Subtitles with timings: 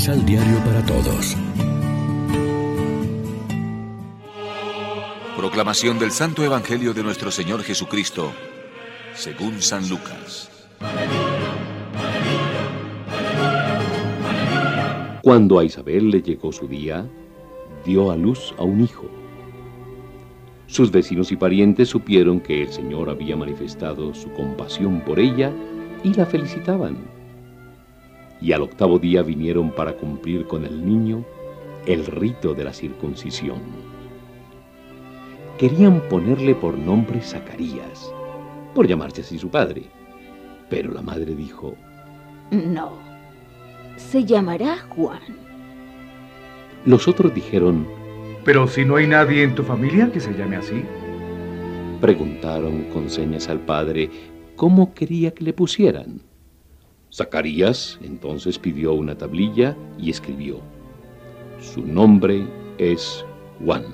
[0.00, 1.36] Misal Diario para Todos.
[5.36, 8.32] Proclamación del Santo Evangelio de nuestro Señor Jesucristo,
[9.12, 10.50] según San Lucas.
[15.20, 17.06] Cuando a Isabel le llegó su día,
[17.84, 19.06] dio a luz a un hijo.
[20.66, 25.52] Sus vecinos y parientes supieron que el Señor había manifestado su compasión por ella
[26.02, 27.19] y la felicitaban.
[28.40, 31.24] Y al octavo día vinieron para cumplir con el niño
[31.86, 33.60] el rito de la circuncisión.
[35.58, 38.12] Querían ponerle por nombre Zacarías,
[38.74, 39.84] por llamarse así su padre.
[40.70, 41.74] Pero la madre dijo,
[42.50, 42.92] No,
[43.96, 45.20] se llamará Juan.
[46.86, 47.86] Los otros dijeron,
[48.44, 50.82] Pero si no hay nadie en tu familia que se llame así.
[52.00, 54.08] Preguntaron con señas al padre
[54.56, 56.22] cómo quería que le pusieran.
[57.12, 60.60] Zacarías entonces pidió una tablilla y escribió,
[61.60, 62.46] Su nombre
[62.78, 63.24] es
[63.64, 63.84] Juan,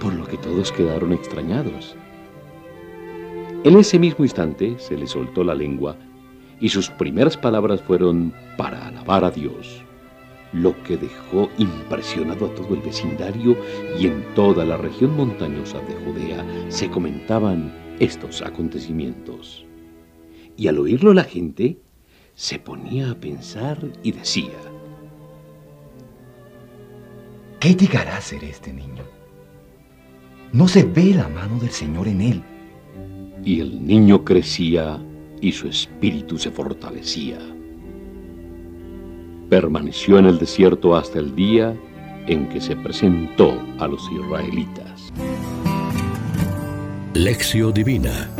[0.00, 1.96] por lo que todos quedaron extrañados.
[3.64, 5.96] En ese mismo instante se le soltó la lengua
[6.60, 9.82] y sus primeras palabras fueron para alabar a Dios,
[10.52, 13.56] lo que dejó impresionado a todo el vecindario
[13.98, 19.66] y en toda la región montañosa de Judea se comentaban estos acontecimientos.
[20.56, 21.78] Y al oírlo la gente
[22.38, 24.54] se ponía a pensar y decía,
[27.58, 29.02] ¿qué llegará a ser este niño?
[30.52, 32.42] No se ve la mano del Señor en él.
[33.44, 35.00] Y el niño crecía
[35.40, 37.40] y su espíritu se fortalecía.
[39.50, 41.76] Permaneció en el desierto hasta el día
[42.28, 45.12] en que se presentó a los israelitas.
[47.14, 48.30] Lección Divina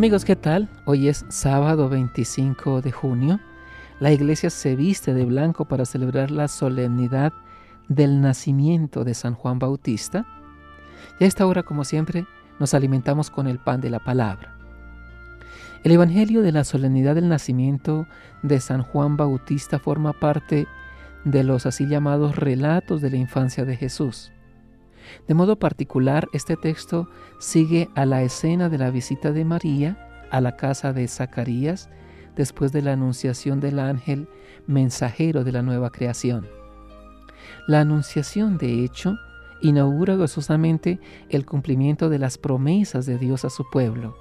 [0.00, 0.70] Amigos, ¿qué tal?
[0.86, 3.38] Hoy es sábado 25 de junio.
[3.98, 7.34] La iglesia se viste de blanco para celebrar la solemnidad
[7.88, 10.24] del nacimiento de San Juan Bautista.
[11.18, 12.24] Y a esta hora, como siempre,
[12.58, 14.56] nos alimentamos con el pan de la palabra.
[15.84, 18.06] El Evangelio de la solemnidad del nacimiento
[18.42, 20.66] de San Juan Bautista forma parte
[21.26, 24.32] de los así llamados relatos de la infancia de Jesús.
[25.28, 30.40] De modo particular, este texto sigue a la escena de la visita de María a
[30.40, 31.90] la casa de Zacarías
[32.36, 34.28] después de la anunciación del ángel
[34.66, 36.48] mensajero de la nueva creación.
[37.66, 39.16] La anunciación, de hecho,
[39.60, 44.16] inaugura gozosamente el cumplimiento de las promesas de Dios a su pueblo.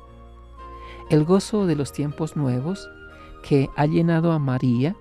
[1.10, 2.90] El gozo de los tiempos nuevos,
[3.44, 4.96] que ha llenado a María,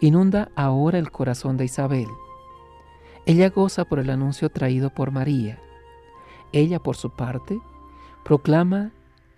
[0.00, 2.06] inunda ahora el corazón de Isabel.
[3.30, 5.60] Ella goza por el anuncio traído por María.
[6.50, 7.60] Ella, por su parte,
[8.24, 8.90] proclama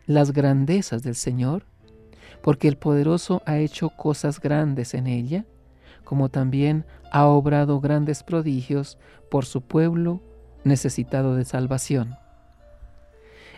[0.06, 1.66] las grandezas del Señor,
[2.42, 5.44] porque el poderoso ha hecho cosas grandes en ella,
[6.04, 8.97] como también ha obrado grandes prodigios
[9.30, 10.22] por su pueblo
[10.64, 12.16] necesitado de salvación.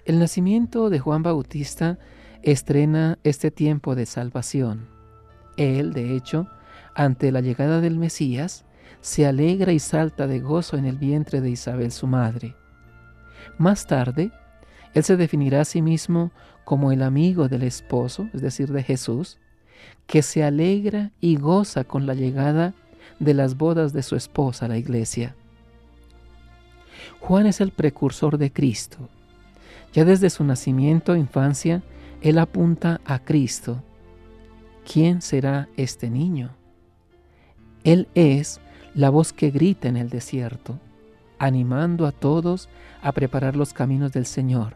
[0.04, 1.96] El nacimiento de Juan Bautista
[2.42, 4.88] estrena este tiempo de salvación.
[5.56, 6.48] Él, de hecho,
[6.96, 8.64] ante la llegada del Mesías,
[9.00, 12.54] se alegra y salta de gozo en el vientre de Isabel su madre.
[13.58, 14.30] Más tarde,
[14.94, 16.32] él se definirá a sí mismo
[16.64, 19.38] como el amigo del esposo, es decir, de Jesús,
[20.06, 22.74] que se alegra y goza con la llegada
[23.18, 25.34] de las bodas de su esposa, la iglesia.
[27.20, 29.08] Juan es el precursor de Cristo.
[29.92, 31.82] Ya desde su nacimiento e infancia,
[32.20, 33.82] él apunta a Cristo.
[34.90, 36.50] ¿Quién será este niño?
[37.84, 38.60] Él es
[38.94, 40.78] la voz que grita en el desierto,
[41.38, 42.68] animando a todos
[43.02, 44.74] a preparar los caminos del Señor.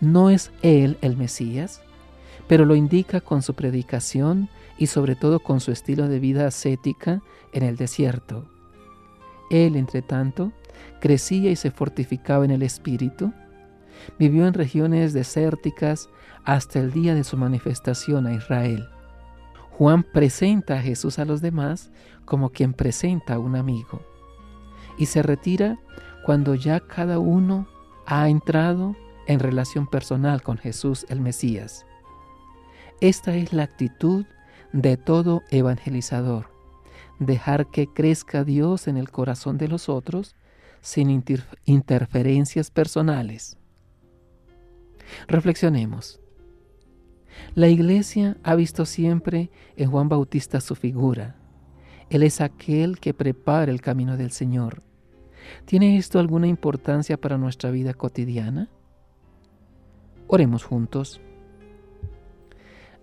[0.00, 1.80] No es Él el Mesías,
[2.46, 7.22] pero lo indica con su predicación y sobre todo con su estilo de vida ascética
[7.52, 8.48] en el desierto.
[9.50, 10.52] Él, entre tanto,
[11.00, 13.32] crecía y se fortificaba en el espíritu,
[14.18, 16.08] vivió en regiones desérticas
[16.44, 18.88] hasta el día de su manifestación a Israel.
[19.78, 21.92] Juan presenta a Jesús a los demás
[22.24, 24.00] como quien presenta a un amigo
[24.98, 25.78] y se retira
[26.24, 27.68] cuando ya cada uno
[28.04, 28.96] ha entrado
[29.28, 31.86] en relación personal con Jesús el Mesías.
[33.00, 34.26] Esta es la actitud
[34.72, 36.50] de todo evangelizador,
[37.20, 40.34] dejar que crezca Dios en el corazón de los otros
[40.80, 41.22] sin
[41.66, 43.56] interferencias personales.
[45.28, 46.20] Reflexionemos.
[47.54, 51.36] La iglesia ha visto siempre en Juan Bautista su figura.
[52.10, 54.82] Él es aquel que prepara el camino del Señor.
[55.64, 58.68] ¿Tiene esto alguna importancia para nuestra vida cotidiana?
[60.26, 61.20] Oremos juntos.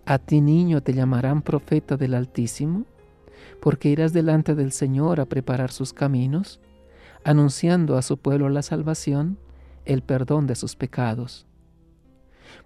[0.05, 2.85] A ti niño te llamarán profeta del Altísimo,
[3.59, 6.59] porque irás delante del Señor a preparar sus caminos,
[7.23, 9.39] anunciando a su pueblo la salvación,
[9.85, 11.47] el perdón de sus pecados.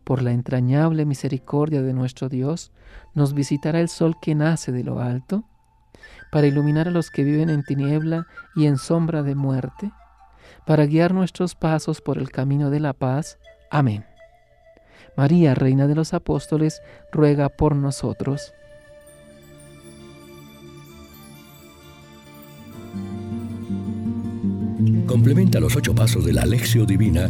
[0.03, 2.71] Por la entrañable misericordia de nuestro Dios,
[3.13, 5.43] nos visitará el sol que nace de lo alto,
[6.31, 9.91] para iluminar a los que viven en tiniebla y en sombra de muerte,
[10.65, 13.39] para guiar nuestros pasos por el camino de la paz.
[13.71, 14.05] Amén.
[15.17, 18.53] María, Reina de los Apóstoles, ruega por nosotros.
[25.07, 27.29] Complementa los ocho pasos de la Alexio Divina